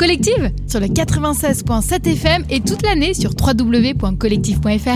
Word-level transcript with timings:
Collective 0.00 0.50
sur 0.66 0.80
le 0.80 0.86
96.7 0.86 2.10
FM 2.10 2.44
et 2.48 2.60
toute 2.60 2.80
l'année 2.80 3.12
sur 3.12 3.32
www.collective.fr. 3.38 4.88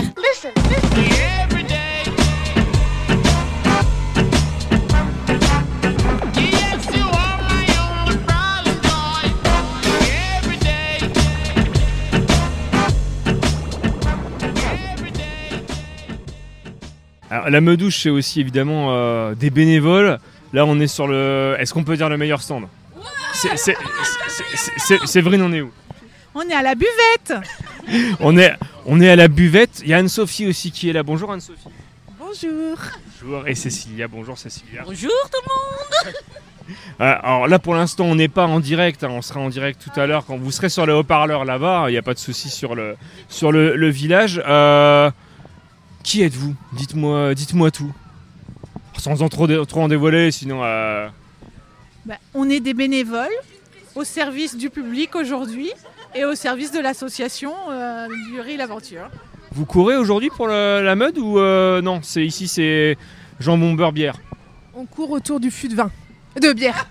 Alors, 17.29 17.49
la 17.51 17.61
Meudouche, 17.61 18.01
c'est 18.01 18.09
aussi 18.09 18.39
évidemment 18.39 18.87
euh, 18.89 19.35
des 19.35 19.51
bénévoles. 19.51 20.17
Là, 20.51 20.65
on 20.65 20.79
est 20.79 20.87
sur 20.87 21.05
le. 21.05 21.55
Est-ce 21.59 21.75
qu'on 21.75 21.83
peut 21.83 21.95
dire 21.95 22.09
le 22.09 22.17
meilleur 22.17 22.41
stand? 22.41 22.63
Séverine, 25.05 25.41
on 25.41 25.51
est 25.53 25.61
où? 25.61 25.71
On 26.33 26.41
est 26.41 26.53
à 26.53 26.61
la 26.61 26.75
buvette. 26.75 27.33
on 28.19 28.37
est, 28.37 28.53
on 28.85 28.99
est 29.01 29.09
à 29.09 29.15
la 29.15 29.27
buvette. 29.27 29.81
Il 29.83 29.89
y 29.89 29.93
a 29.93 29.97
Anne-Sophie 29.97 30.47
aussi 30.47 30.71
qui 30.71 30.89
est 30.89 30.93
là. 30.93 31.03
Bonjour 31.03 31.31
Anne-Sophie. 31.31 31.59
Bonjour. 32.19 32.77
Bonjour. 33.21 33.47
Et 33.47 33.55
Cécilia. 33.55 34.07
Bonjour 34.07 34.37
Cécilia. 34.37 34.83
Bonjour 34.85 35.11
tout 35.31 35.39
le 35.43 36.09
monde 36.09 36.15
Euh, 36.99 37.13
alors 37.21 37.47
là, 37.47 37.59
pour 37.59 37.75
l'instant, 37.75 38.05
on 38.05 38.15
n'est 38.15 38.27
pas 38.27 38.47
en 38.47 38.59
direct. 38.59 39.03
hein. 39.03 39.09
On 39.11 39.21
sera 39.21 39.39
en 39.39 39.49
direct 39.49 39.79
tout 39.83 39.99
à 39.99 40.07
l'heure 40.07 40.25
quand 40.25 40.35
vous 40.35 40.49
serez 40.49 40.69
sur 40.69 40.87
le 40.87 40.95
haut-parleur 40.95 41.45
là-bas. 41.45 41.85
Il 41.89 41.91
n'y 41.91 41.97
a 41.97 42.01
pas 42.01 42.15
de 42.15 42.19
souci 42.19 42.49
sur 42.49 42.73
le, 42.73 42.95
sur 43.29 43.51
le, 43.51 43.75
le 43.75 43.89
village. 43.89 44.41
Euh, 44.47 45.11
qui 46.01 46.23
êtes-vous? 46.23 46.55
Dites-moi 46.73 47.35
dites-moi 47.35 47.69
tout. 47.69 47.93
Sans 48.97 49.21
en 49.21 49.29
trop, 49.29 49.45
trop 49.65 49.81
en 49.83 49.87
dévoiler, 49.87 50.31
sinon. 50.31 50.61
euh, 50.63 51.07
Bah, 52.05 52.15
on 52.33 52.49
est 52.49 52.59
des 52.59 52.73
bénévoles 52.73 53.27
au 53.95 54.03
service 54.03 54.55
du 54.55 54.69
public 54.69 55.15
aujourd'hui 55.15 55.71
et 56.13 56.23
au 56.25 56.35
service 56.35 56.71
de 56.71 56.79
l'association 56.79 57.53
euh, 57.71 58.07
du 58.31 58.39
Riz 58.39 58.57
l'Aventure. 58.57 59.09
Vous 59.51 59.65
courez 59.65 59.95
aujourd'hui 59.97 60.29
pour 60.29 60.47
le- 60.47 60.81
la 60.83 60.95
mode 60.95 61.17
ou 61.17 61.39
euh, 61.39 61.81
non 61.81 62.01
C'est 62.03 62.25
ici, 62.25 62.47
c'est 62.47 62.97
jambon 63.39 63.73
beurre 63.73 63.91
bière. 63.93 64.15
On 64.75 64.85
court 64.85 65.11
autour 65.11 65.39
du 65.39 65.49
fût 65.49 65.67
de 65.69 65.75
vin. 65.75 65.89
De 66.41 66.51
bière. 66.53 66.87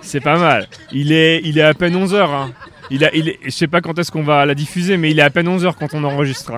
C'est 0.00 0.20
pas 0.20 0.38
mal. 0.38 0.68
Il 0.92 1.12
est, 1.12 1.40
il 1.44 1.58
est 1.58 1.62
à 1.62 1.74
peine 1.74 1.94
11h. 1.94 2.48
Il 2.90 3.04
a, 3.04 3.14
il 3.14 3.28
est, 3.30 3.38
je 3.44 3.50
sais 3.50 3.66
pas 3.66 3.80
quand 3.80 3.98
est-ce 3.98 4.12
qu'on 4.12 4.22
va 4.22 4.44
la 4.46 4.54
diffuser, 4.54 4.96
mais 4.96 5.10
il 5.10 5.18
est 5.18 5.22
à 5.22 5.30
peine 5.30 5.48
11h 5.48 5.74
quand 5.78 5.94
on 5.94 6.04
enregistre. 6.04 6.52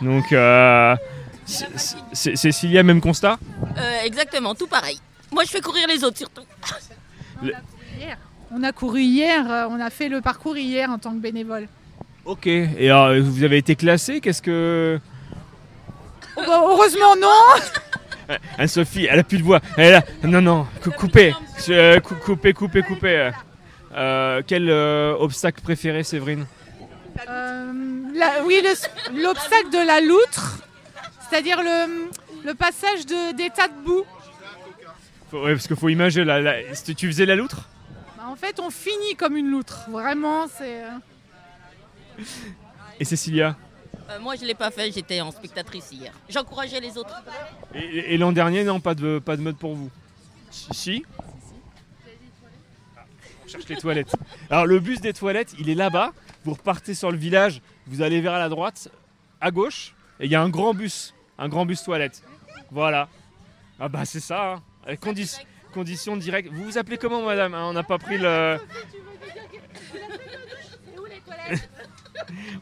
Donc, 0.00 0.32
euh, 0.32 0.94
Cécilia, 1.46 2.82
même 2.82 3.00
constat 3.00 3.38
Euh, 3.76 4.02
Exactement, 4.04 4.54
tout 4.54 4.66
pareil. 4.66 4.98
Moi 5.30 5.44
je 5.44 5.50
fais 5.50 5.60
courir 5.60 5.86
les 5.88 6.04
autres 6.04 6.18
surtout. 6.18 6.42
On 8.54 8.62
a 8.62 8.72
couru 8.72 9.00
hier, 9.00 9.50
euh, 9.50 9.66
on 9.70 9.80
a 9.80 9.88
fait 9.90 10.08
le 10.08 10.20
parcours 10.20 10.56
hier 10.58 10.90
en 10.90 10.98
tant 10.98 11.10
que 11.12 11.18
bénévole. 11.20 11.68
Ok. 12.24 12.46
Et 12.46 12.90
alors, 12.90 13.14
vous 13.20 13.42
avez 13.44 13.56
été 13.56 13.74
classé 13.76 14.20
Qu'est-ce 14.20 14.42
que. 14.42 15.00
Oh, 16.36 16.40
bah, 16.46 16.62
heureusement 16.68 17.16
non 17.20 18.36
Anne-Sophie, 18.58 19.06
elle 19.10 19.18
a 19.18 19.24
plus 19.24 19.38
de 19.38 19.42
voix. 19.42 19.60
Elle 19.76 19.94
a... 19.96 20.04
Non, 20.22 20.40
non, 20.40 20.66
cou- 20.82 20.90
coupez. 20.92 21.34
Euh, 21.70 21.98
cou- 22.00 22.14
coupez, 22.14 22.52
coupez, 22.52 22.82
coupez. 22.82 23.30
Euh, 23.94 24.42
quel 24.46 24.70
euh, 24.70 25.14
obstacle 25.18 25.60
préféré, 25.60 26.02
Séverine? 26.04 26.46
Euh, 27.28 27.72
la- 28.14 28.42
Oui, 28.44 28.62
le- 28.62 29.22
l'obstacle 29.22 29.70
de 29.70 29.86
la 29.86 30.00
loutre, 30.00 30.58
c'est-à 31.32 31.40
dire 31.42 31.62
le, 31.62 32.10
le 32.44 32.54
passage 32.54 33.06
de- 33.06 33.34
des 33.34 33.48
tas 33.48 33.68
de 33.68 33.82
boue. 33.82 34.04
Faut- 35.30 35.42
ouais, 35.44 35.54
Parce 35.54 35.66
qu'il 35.66 35.76
faut 35.76 35.88
imaginer, 35.88 36.26
la, 36.26 36.74
tu 36.94 37.06
faisais 37.06 37.24
la 37.24 37.36
loutre? 37.36 37.70
Bah, 38.18 38.24
en 38.26 38.36
fait, 38.36 38.60
on 38.60 38.68
finit 38.68 39.16
comme 39.16 39.34
une 39.38 39.50
loutre. 39.50 39.88
Vraiment, 39.88 40.46
c'est... 40.46 40.84
euh, 40.84 42.22
Et 43.00 43.06
Cécilia? 43.06 43.56
Euh, 44.10 44.18
moi 44.20 44.34
je 44.36 44.44
l'ai 44.44 44.54
pas 44.54 44.70
fait, 44.70 44.92
j'étais 44.92 45.22
en 45.22 45.30
spectatrice 45.30 45.90
hier. 45.92 46.12
J'encourageais 46.28 46.80
les 46.80 46.98
autres. 46.98 47.22
Et, 47.74 48.12
et 48.14 48.18
l'an 48.18 48.32
dernier, 48.32 48.62
non, 48.62 48.78
pas 48.80 48.94
de, 48.94 49.18
pas 49.18 49.36
de 49.38 49.40
mode 49.42 49.56
pour 49.56 49.74
vous? 49.74 49.90
Si, 50.50 50.68
si 50.74 51.04
Ah, 52.94 53.04
On 53.42 53.48
cherche 53.48 53.68
les 53.68 53.76
toilettes. 53.76 54.14
Alors, 54.50 54.66
le 54.66 54.80
bus 54.80 55.00
des 55.00 55.14
toilettes, 55.14 55.54
il 55.58 55.70
est 55.70 55.74
là-bas. 55.74 56.12
Vous 56.44 56.52
repartez 56.52 56.92
sur 56.92 57.10
le 57.10 57.16
village, 57.16 57.62
vous 57.86 58.02
allez 58.02 58.20
vers 58.20 58.38
la 58.38 58.50
droite, 58.50 58.90
à 59.40 59.50
gauche, 59.50 59.94
et 60.20 60.26
il 60.26 60.30
y 60.30 60.34
a 60.34 60.42
un 60.42 60.50
grand 60.50 60.74
bus. 60.74 61.14
Un 61.38 61.48
grand 61.48 61.66
bus 61.66 61.82
toilette. 61.82 62.22
Voilà. 62.70 63.08
Ah 63.80 63.88
bah, 63.88 64.04
c'est 64.04 64.20
ça. 64.20 64.52
hein. 64.54 64.62
Euh, 64.88 64.94
condi- 64.94 65.40
conditions 65.72 66.16
directes. 66.16 66.48
Vous 66.52 66.64
vous 66.64 66.78
appelez 66.78 66.98
comment, 66.98 67.22
madame 67.22 67.54
hein? 67.54 67.64
On 67.68 67.72
n'a 67.72 67.82
pas 67.82 67.98
pris 67.98 68.18
le. 68.18 68.58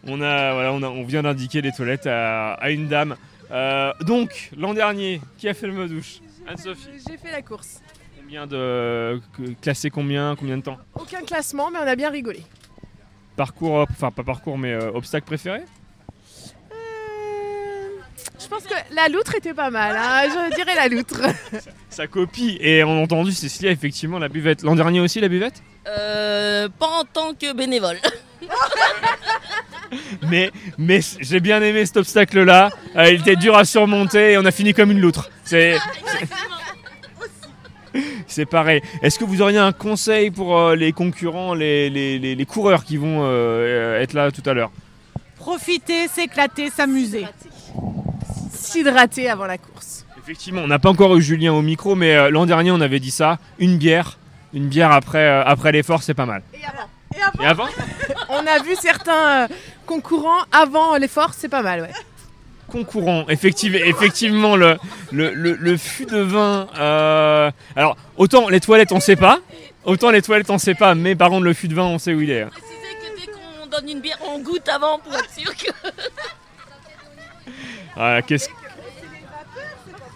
on, 0.07 0.21
a, 0.21 0.53
voilà, 0.55 0.73
on, 0.73 0.83
a- 0.83 0.89
on 0.89 1.05
vient 1.05 1.23
d'indiquer 1.23 1.61
les 1.63 1.73
toilettes 1.73 2.07
à, 2.07 2.55
à 2.55 2.71
une 2.71 2.89
dame. 2.89 3.17
Euh, 3.51 3.93
donc, 4.03 4.51
l'an 4.57 4.75
dernier, 4.75 5.21
qui 5.39 5.49
a 5.49 5.55
fait 5.55 5.67
le 5.67 5.89
douche? 5.89 6.21
Anne-Sophie. 6.47 6.89
J'ai 7.09 7.17
fait 7.17 7.33
la 7.33 7.43
course. 7.43 7.81
Combien 8.19 8.47
de. 8.47 9.21
Classé 9.61 9.91
combien 9.91 10.37
Combien 10.37 10.57
de 10.59 10.63
temps? 10.63 10.79
Aucun 10.95 11.23
classement, 11.23 11.71
mais 11.71 11.79
on 11.79 11.87
a 11.87 11.97
bien 11.97 12.11
rigolé. 12.11 12.43
Parcours, 13.37 13.87
enfin 13.91 14.11
pas 14.11 14.23
parcours, 14.23 14.57
mais 14.59 14.73
euh, 14.73 14.91
obstacle 14.93 15.27
préféré? 15.27 15.63
Pense 18.61 18.71
que 18.71 18.95
la 18.95 19.09
loutre 19.09 19.35
était 19.37 19.55
pas 19.55 19.71
mal. 19.71 19.97
hein. 19.97 20.29
Je 20.51 20.55
dirais 20.55 20.75
la 20.75 20.89
loutre. 20.89 21.21
Sa 21.89 22.07
copie. 22.07 22.59
Et 22.61 22.85
on 22.85 22.99
a 22.99 23.03
entendu, 23.03 23.33
Cécilia, 23.33 23.71
effectivement, 23.71 24.19
la 24.19 24.29
buvette. 24.29 24.63
L'an 24.63 24.75
dernier 24.77 25.01
aussi, 25.01 25.21
la 25.21 25.29
buvette? 25.29 25.63
Euh, 25.89 26.69
pas 26.79 26.87
en 26.87 27.05
tant 27.05 27.33
que 27.35 27.53
bénévole. 27.55 27.97
Mais, 30.23 30.53
mais 30.79 31.01
j'ai 31.21 31.41
bien 31.41 31.61
aimé 31.63 31.85
cet 31.85 31.97
obstacle-là. 31.97 32.71
Euh, 32.95 33.11
il 33.11 33.21
était 33.23 33.35
dur 33.35 33.57
à 33.57 33.65
surmonter 33.65 34.33
et 34.33 34.39
on 34.39 34.45
a 34.45 34.53
fini 34.53 34.73
comme 34.73 34.93
une 34.93 35.01
loutre. 35.01 35.29
C'est. 35.45 35.77
C'est 38.29 38.47
pareil. 38.47 38.81
Est-ce 39.03 39.19
que 39.19 39.25
vous 39.25 39.43
auriez 39.43 39.59
un 39.59 39.73
conseil 39.73 40.31
pour 40.31 40.57
euh, 40.57 40.77
les 40.77 40.93
concurrents, 40.93 41.55
les, 41.55 41.91
les- 41.91 42.21
les- 42.21 42.37
les 42.37 42.47
coureurs 42.47 42.85
qui 42.85 42.97
vont 42.99 43.23
euh, 43.25 44.01
être 44.01 44.13
là 44.13 44.31
tout 44.31 44.49
à 44.49 44.55
l'heure? 44.55 44.71
Profiter, 45.37 46.07
s'éclater, 46.07 46.71
s'amuser. 46.71 47.27
S'hydrater 48.61 49.29
avant 49.31 49.47
la 49.47 49.59
course. 49.59 50.05
Effectivement, 50.23 50.61
on 50.63 50.67
n'a 50.67 50.79
pas 50.79 50.91
encore 50.91 51.17
eu 51.17 51.23
Julien 51.23 51.53
au 51.53 51.63
micro, 51.63 51.95
mais 51.95 52.15
euh, 52.15 52.31
l'an 52.31 52.47
dernier 52.47 52.71
on 52.71 52.81
avait 52.81 53.01
dit 53.01 53.11
ça. 53.11 53.39
Une 53.59 53.79
bière, 53.79 54.19
une 54.53 54.69
bière 54.69 54.93
après, 54.93 55.27
euh, 55.27 55.43
après 55.45 55.73
l'effort, 55.73 56.03
c'est 56.03 56.15
pas 56.15 56.27
mal. 56.27 56.43
Et 56.55 56.59
avant 56.65 56.89
Et 57.17 57.23
avant 57.23 57.43
Et 57.43 57.47
avant 57.47 57.67
On 58.29 58.47
a 58.47 58.59
vu 58.63 58.75
certains 58.81 59.45
euh, 59.45 59.49
concurrents 59.87 60.43
avant 60.53 60.97
l'effort, 60.97 61.33
c'est 61.37 61.49
pas 61.49 61.63
mal, 61.63 61.81
ouais. 61.83 61.91
Concurrent, 62.69 63.25
effectivement, 63.29 63.79
effectivement 63.85 64.55
le, 64.57 64.77
le, 65.11 65.33
le, 65.35 65.55
le 65.55 65.77
fût 65.77 66.05
de 66.07 66.19
vin. 66.21 66.69
euh, 66.79 67.51
alors, 67.75 67.97
autant 68.17 68.49
les 68.49 68.61
toilettes 68.61 68.93
on 68.93 69.01
sait 69.01 69.17
pas, 69.17 69.41
autant 69.85 70.11
les 70.11 70.23
toilettes 70.23 70.51
on 70.51 70.59
sait 70.59 70.77
pas, 70.77 70.95
mais 70.95 71.17
par 71.17 71.31
contre 71.31 71.45
le 71.45 71.53
fût 71.55 71.67
de 71.67 71.75
vin 71.75 71.87
on 71.87 71.99
sait 71.99 72.15
où 72.15 72.21
il 72.21 72.31
est. 72.31 72.45
Préciser 72.45 72.69
que 72.71 73.21
dès 73.21 73.27
qu'on 73.33 73.67
donne 73.67 73.89
une 73.89 74.01
bière, 74.01 74.19
on 74.25 74.39
goûte 74.39 74.69
avant 74.69 75.01
pour 75.01 75.13
être 75.15 75.31
sûr 75.37 75.51
que. 75.57 75.73
Voilà, 77.97 78.23
qu'est-ce 78.23 78.49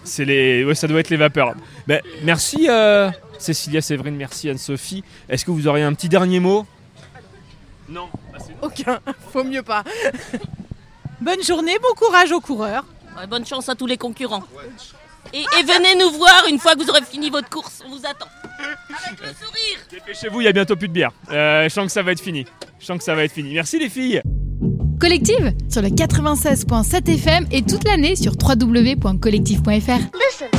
C'est 0.04 0.24
les, 0.24 0.64
ouais, 0.64 0.74
ça 0.74 0.86
doit 0.86 1.00
être 1.00 1.10
les 1.10 1.16
vapeurs. 1.16 1.54
Ben, 1.86 2.00
merci 2.22 2.66
euh, 2.68 3.10
Cécilia 3.38 3.80
Séverine, 3.80 4.16
merci 4.16 4.48
Anne-Sophie. 4.48 5.02
Est-ce 5.28 5.44
que 5.44 5.50
vous 5.50 5.66
auriez 5.66 5.84
un 5.84 5.92
petit 5.94 6.08
dernier 6.08 6.40
mot? 6.40 6.66
Non. 7.88 8.08
Ah, 8.32 8.38
Aucun. 8.62 9.00
Faut 9.32 9.44
mieux 9.44 9.62
pas. 9.62 9.84
Bonne 11.20 11.42
journée, 11.42 11.76
bon 11.80 11.94
courage 11.94 12.32
aux 12.32 12.40
coureurs. 12.40 12.84
Ouais, 13.16 13.26
bonne 13.26 13.46
chance 13.46 13.68
à 13.68 13.74
tous 13.74 13.86
les 13.86 13.96
concurrents. 13.96 14.42
Et, 15.32 15.40
et 15.40 15.62
venez 15.62 15.94
nous 15.96 16.10
voir 16.10 16.44
une 16.50 16.58
fois 16.58 16.74
que 16.74 16.82
vous 16.82 16.90
aurez 16.90 17.02
fini 17.02 17.30
votre 17.30 17.48
course, 17.48 17.82
on 17.86 17.90
vous 17.96 18.04
attend. 18.04 18.26
Avec 19.06 19.20
le 19.20 19.26
sourire 19.28 19.78
Dépêchez-vous, 19.90 20.40
il 20.43 20.44
y 20.44 20.49
a 20.49 20.52
bientôt 20.52 20.76
plus 20.76 20.88
de 20.88 20.93
bière. 20.93 21.12
Euh, 21.31 21.64
je 21.64 21.69
sens 21.70 21.87
que 21.87 21.93
ça 21.93 22.02
va 22.02 22.12
être 22.12 22.20
fini. 22.20 22.44
Je 22.78 22.84
sens 22.84 22.99
que 22.99 23.04
ça 23.04 23.14
va 23.14 23.25
être 23.25 23.32
fini. 23.32 23.54
Merci 23.54 23.78
les 23.78 23.88
filles. 23.88 24.20
Collective 25.04 25.52
sur 25.68 25.82
le 25.82 25.88
96.7 25.88 27.10
FM 27.10 27.46
et 27.52 27.60
toute 27.60 27.84
l'année 27.84 28.16
sur 28.16 28.32
www.collective.fr. 28.42 30.53